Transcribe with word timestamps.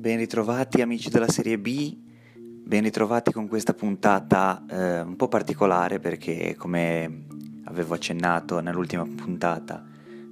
Ben 0.00 0.16
ritrovati 0.16 0.80
amici 0.80 1.10
della 1.10 1.28
Serie 1.28 1.58
B, 1.58 1.94
ben 2.34 2.84
ritrovati 2.84 3.32
con 3.32 3.46
questa 3.46 3.74
puntata 3.74 4.64
eh, 4.66 5.00
un 5.02 5.14
po' 5.14 5.28
particolare 5.28 5.98
perché 5.98 6.54
come 6.56 7.26
avevo 7.64 7.92
accennato 7.92 8.60
nell'ultima 8.60 9.04
puntata 9.04 9.84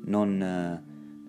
non, 0.07 0.41
eh, 0.41 0.83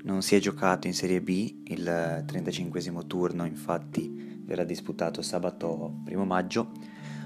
non, 0.03 0.21
si 0.21 0.37
è 0.37 0.39
giocato 0.39 0.87
in 0.87 0.93
Serie 0.93 1.19
B, 1.19 1.63
il 1.65 2.23
35 2.25 2.81
turno 3.07 3.43
infatti 3.43 4.39
verrà 4.45 4.63
disputato 4.63 5.21
sabato 5.21 5.95
1 6.07 6.23
maggio, 6.23 6.71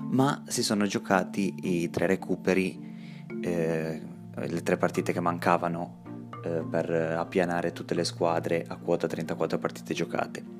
ma 0.09 0.41
si 0.47 0.63
sono 0.63 0.87
giocati 0.87 1.53
i 1.61 1.91
tre 1.91 2.07
recuperi, 2.07 2.95
eh, 3.39 4.01
le 4.33 4.63
tre 4.63 4.77
partite 4.77 5.13
che 5.13 5.19
mancavano 5.19 6.01
eh, 6.43 6.65
per 6.67 6.89
appianare 6.89 7.71
tutte 7.71 7.93
le 7.93 8.03
squadre 8.03 8.65
a 8.67 8.77
quota 8.77 9.05
34 9.05 9.59
partite 9.59 9.93
giocate. 9.93 10.52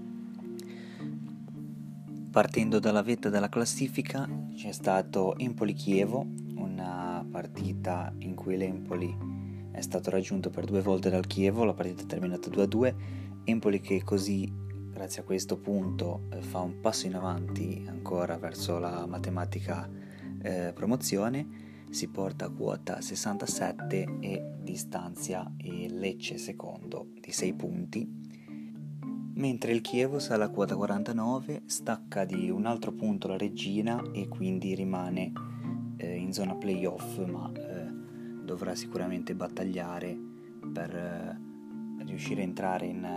Partendo 2.34 2.80
dalla 2.80 3.04
vetta 3.04 3.30
della 3.30 3.48
classifica 3.48 4.28
c'è 4.55 4.72
stato 4.72 5.38
Empoli-Chievo, 5.38 6.26
una 6.55 7.24
partita 7.30 8.12
in 8.22 8.34
cui 8.34 8.58
l'Empoli 8.58 9.16
è 9.72 9.82
stato 9.82 10.10
raggiunto 10.10 10.50
per 10.50 10.66
due 10.66 10.82
volte 10.82 11.12
dal 11.12 11.27
Chievo, 11.27 11.64
la 11.64 11.76
partita 11.76 12.02
è 12.02 12.05
terminata 12.08 12.50
2-2, 12.50 12.96
Empoli 13.44 13.80
che 13.82 14.04
così 14.04 14.52
grazie 14.90 15.22
a 15.22 15.26
questo 15.26 15.60
punto 15.60 16.24
eh, 16.32 16.41
fa 16.41 16.62
un 16.62 16.80
passo 16.80 17.05
in 17.05 17.14
avanti 17.14 17.86
ancora 17.88 18.36
verso 18.40 18.79
la 18.79 19.05
matematica 19.05 19.88
eh, 20.41 20.72
promozione, 20.74 21.85
si 21.91 22.07
porta 22.07 22.46
a 22.46 22.50
quota 22.50 23.00
67 23.00 24.18
e 24.22 24.44
distanzia 24.60 25.54
il 25.60 26.00
Lecce 26.00 26.40
secondo 26.40 27.10
di 27.22 27.32
6 27.32 27.54
punti 27.54 28.32
mentre 29.35 29.71
il 29.71 29.81
Chievo 29.81 30.20
sale 30.20 30.43
a 30.43 30.49
quota 30.49 30.76
49, 30.76 31.63
stacca 31.65 32.26
di 32.26 32.49
un 32.49 32.65
altro 32.65 32.91
punto 32.91 33.27
la 33.27 33.37
Regina 33.37 34.01
e 34.12 34.27
quindi 34.27 34.76
rimane 34.76 35.31
eh, 35.98 36.15
in 36.15 36.34
zona 36.34 36.55
playoff, 36.55 37.23
ma 37.26 37.51
eh, 37.54 37.91
dovrà 38.43 38.76
sicuramente 38.76 39.34
battagliare 39.35 40.17
per 40.71 40.95
eh, 40.95 41.39
riuscire 42.05 42.41
a 42.41 42.43
entrare 42.43 42.85
in, 42.85 43.07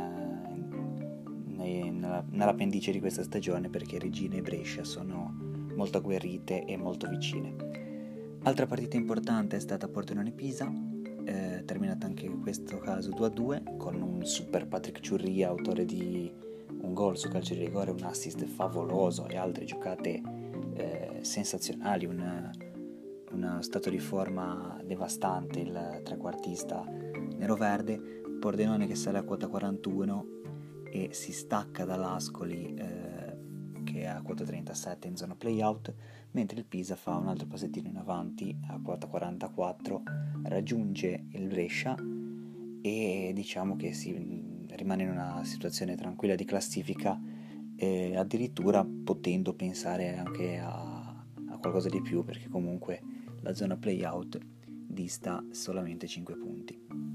in, 1.46 1.60
in, 1.60 1.98
nella, 1.98 2.24
nell'appendice 2.30 2.92
di 2.92 3.00
questa 3.00 3.22
stagione 3.22 3.68
perché 3.68 3.98
Regina 3.98 4.36
e 4.36 4.42
Brescia 4.42 4.84
sono 4.84 5.34
molto 5.74 5.98
agguerrite 5.98 6.64
e 6.64 6.76
molto 6.76 7.08
vicine. 7.08 7.54
Altra 8.42 8.66
partita 8.66 8.96
importante 8.96 9.56
è 9.56 9.60
stata 9.60 9.88
Pordenone-Pisa, 9.88 10.72
terminata 11.66 12.06
anche 12.06 12.26
questo 12.28 12.78
caso. 12.78 13.10
2-2 13.10 13.76
con 13.76 14.00
un 14.00 14.24
super 14.24 14.66
Patrick 14.66 15.00
Ciurria, 15.00 15.48
autore 15.48 15.84
di 15.84 16.32
un 16.80 16.94
gol 16.94 17.18
su 17.18 17.28
calcio 17.28 17.52
di 17.52 17.64
rigore, 17.64 17.90
un 17.90 18.02
assist 18.04 18.42
favoloso 18.46 19.28
e 19.28 19.36
altre 19.36 19.66
giocate 19.66 20.22
eh, 20.74 21.18
sensazionali, 21.20 22.06
un, 22.06 22.50
uno 23.32 23.62
stato 23.62 23.90
di 23.90 23.98
forma 23.98 24.80
devastante 24.82 25.60
il 25.60 26.00
trequartista 26.02 26.82
nero-verde, 27.36 28.22
Pordenone 28.40 28.86
che 28.86 28.94
sale 28.94 29.18
a 29.18 29.22
quota 29.22 29.48
41 29.48 30.26
e 30.90 31.08
si 31.12 31.32
stacca 31.32 31.84
dall'Ascoli 31.84 32.74
eh, 32.74 33.15
che 33.96 34.06
a 34.06 34.20
quota 34.20 34.44
37 34.44 35.08
in 35.08 35.16
zona 35.16 35.34
playout 35.34 35.94
mentre 36.32 36.58
il 36.58 36.66
Pisa 36.66 36.96
fa 36.96 37.16
un 37.16 37.28
altro 37.28 37.46
passettino 37.46 37.88
in 37.88 37.96
avanti 37.96 38.54
a 38.68 38.78
quota 38.78 39.06
44, 39.06 40.02
raggiunge 40.44 41.24
il 41.30 41.46
Brescia 41.46 41.96
e 42.82 43.30
diciamo 43.34 43.74
che 43.76 43.94
si 43.94 44.12
rimane 44.68 45.04
in 45.04 45.10
una 45.10 45.42
situazione 45.44 45.96
tranquilla 45.96 46.34
di 46.34 46.44
classifica, 46.44 47.18
eh, 47.74 48.14
addirittura 48.16 48.84
potendo 48.84 49.54
pensare 49.54 50.18
anche 50.18 50.58
a, 50.58 51.24
a, 51.48 51.58
qualcosa 51.58 51.88
di 51.88 52.02
più 52.02 52.22
perché 52.22 52.48
comunque 52.48 53.00
la 53.40 53.54
zona 53.54 53.76
playout 53.76 54.38
dista 54.66 55.42
solamente 55.52 56.06
5 56.06 56.36
punti. 56.36 57.05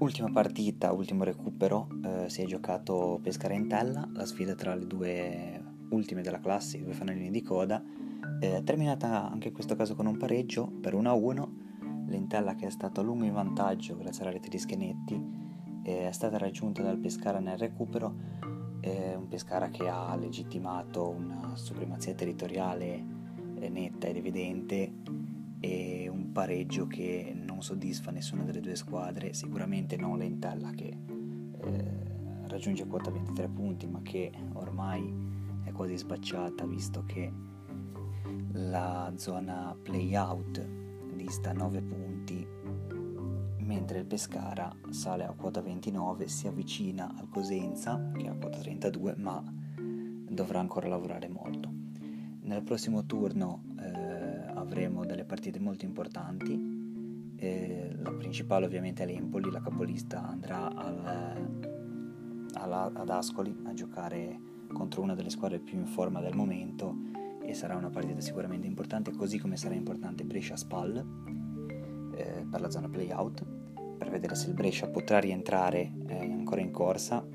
Ultima 0.00 0.30
partita, 0.30 0.92
ultimo 0.92 1.24
recupero, 1.24 1.86
eh, 2.02 2.30
si 2.30 2.40
è 2.40 2.46
giocato 2.46 3.20
Pescara 3.22 3.52
Intella, 3.52 4.08
la 4.14 4.24
sfida 4.24 4.54
tra 4.54 4.74
le 4.74 4.86
due 4.86 5.62
ultime 5.90 6.22
della 6.22 6.40
classe, 6.40 6.78
i 6.78 6.82
due 6.82 6.94
fanalini 6.94 7.30
di 7.30 7.42
coda, 7.42 7.84
eh, 8.40 8.62
terminata 8.64 9.30
anche 9.30 9.48
in 9.48 9.52
questo 9.54 9.76
caso 9.76 9.94
con 9.94 10.06
un 10.06 10.16
pareggio 10.16 10.66
per 10.66 10.94
1-1, 10.94 11.48
l'Entella 12.06 12.54
che 12.54 12.68
è 12.68 12.70
stato 12.70 13.00
a 13.00 13.04
lungo 13.04 13.26
in 13.26 13.34
vantaggio 13.34 13.94
grazie 13.98 14.22
alla 14.22 14.32
rete 14.32 14.48
di 14.48 14.58
Schenetti 14.58 15.22
eh, 15.82 16.08
è 16.08 16.12
stata 16.12 16.38
raggiunta 16.38 16.82
dal 16.82 16.96
Pescara 16.96 17.38
nel 17.38 17.58
recupero, 17.58 18.14
un 18.80 19.26
Pescara 19.28 19.68
che 19.68 19.86
ha 19.86 20.16
legittimato 20.16 21.10
una 21.10 21.54
supremazia 21.56 22.14
territoriale 22.14 23.04
eh, 23.56 23.68
netta 23.68 24.06
ed 24.06 24.16
evidente 24.16 24.92
e 25.60 26.08
un 26.08 26.32
pareggio 26.32 26.86
che 26.86 27.32
non 27.34 27.62
soddisfa 27.62 28.10
nessuna 28.10 28.42
delle 28.42 28.60
due 28.60 28.76
squadre, 28.76 29.34
sicuramente 29.34 29.96
non 29.96 30.18
l'Entella 30.18 30.70
che 30.70 30.96
eh, 31.62 31.84
raggiunge 32.46 32.86
quota 32.86 33.10
23 33.10 33.48
punti 33.48 33.86
ma 33.86 34.00
che 34.02 34.32
ormai 34.54 35.12
è 35.64 35.72
quasi 35.72 35.96
sbacciata 35.96 36.66
visto 36.66 37.04
che 37.04 37.32
la 38.52 39.12
zona 39.16 39.76
playout 39.80 40.66
dista 41.14 41.52
9 41.52 41.82
punti 41.82 42.46
mentre 43.58 43.98
il 44.00 44.06
Pescara 44.06 44.74
sale 44.88 45.24
a 45.24 45.32
quota 45.32 45.60
29 45.60 46.26
si 46.26 46.48
avvicina 46.48 47.14
al 47.16 47.28
Cosenza 47.28 48.10
che 48.16 48.24
è 48.24 48.28
a 48.28 48.34
quota 48.34 48.58
32 48.58 49.14
ma 49.16 49.42
dovrà 50.28 50.58
ancora 50.58 50.88
lavorare 50.88 51.28
molto. 51.28 51.70
Nel 52.42 52.62
prossimo 52.62 53.04
turno 53.04 53.62
avremo 54.70 55.04
delle 55.04 55.24
partite 55.24 55.58
molto 55.58 55.84
importanti 55.84 56.80
eh, 57.36 57.96
la 58.02 58.12
principale 58.12 58.66
ovviamente 58.66 59.02
è 59.02 59.06
l'Empoli 59.06 59.50
la 59.50 59.60
capolista 59.60 60.22
andrà 60.28 60.72
al, 60.72 61.48
alla, 62.52 62.90
ad 62.94 63.08
Ascoli 63.08 63.62
a 63.64 63.72
giocare 63.72 64.38
contro 64.72 65.02
una 65.02 65.14
delle 65.14 65.30
squadre 65.30 65.58
più 65.58 65.78
in 65.78 65.86
forma 65.86 66.20
del 66.20 66.34
momento 66.34 66.94
e 67.42 67.54
sarà 67.54 67.74
una 67.74 67.88
partita 67.88 68.20
sicuramente 68.20 68.66
importante, 68.66 69.10
così 69.10 69.38
come 69.38 69.56
sarà 69.56 69.74
importante 69.74 70.22
Brescia-Spal 70.22 71.06
eh, 72.14 72.46
per 72.48 72.60
la 72.60 72.70
zona 72.70 72.88
playout, 72.88 73.44
per 73.96 74.10
vedere 74.10 74.34
se 74.34 74.48
il 74.48 74.54
Brescia 74.54 74.86
potrà 74.88 75.18
rientrare 75.18 75.92
eh, 76.06 76.18
ancora 76.18 76.60
in 76.60 76.70
corsa 76.70 77.26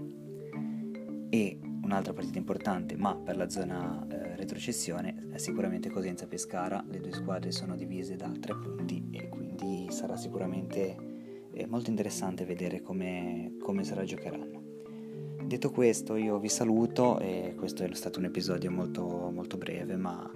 e 1.29 1.59
un'altra 1.85 2.13
partita 2.13 2.39
importante, 2.39 2.97
ma 2.97 3.15
per 3.15 3.37
la 3.37 3.47
zona 3.47 4.05
eh, 4.09 4.35
retrocessione 4.35 5.27
è 5.31 5.37
sicuramente 5.37 5.89
Cosenza-Pescara, 5.89 6.83
le 6.89 6.99
due 6.99 7.13
squadre 7.13 7.51
sono 7.51 7.75
divise 7.75 8.15
da 8.15 8.31
tre 8.39 8.55
punti 8.55 9.07
e 9.11 9.29
quindi 9.29 9.87
sarà 9.91 10.17
sicuramente 10.17 10.95
eh, 11.53 11.65
molto 11.67 11.91
interessante 11.91 12.43
vedere 12.43 12.81
come, 12.81 13.55
come 13.61 13.83
se 13.83 14.03
giocheranno. 14.03 14.63
Detto 15.45 15.69
questo 15.69 16.15
io 16.15 16.39
vi 16.39 16.49
saluto 16.49 17.19
e 17.19 17.53
questo 17.55 17.83
è 17.83 17.93
stato 17.93 18.17
un 18.17 18.25
episodio 18.25 18.71
molto, 18.71 19.29
molto 19.31 19.57
breve 19.57 19.95
ma 19.95 20.29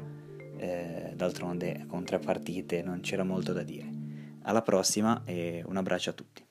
eh, 0.56 1.14
d'altronde 1.16 1.86
con 1.88 2.04
tre 2.04 2.20
partite 2.20 2.84
non 2.84 3.00
c'era 3.00 3.24
molto 3.24 3.54
da 3.54 3.64
dire. 3.64 3.90
Alla 4.44 4.62
prossima 4.62 5.24
e 5.26 5.64
un 5.66 5.78
abbraccio 5.78 6.12
a 6.12 6.14
tutti. 6.14 6.49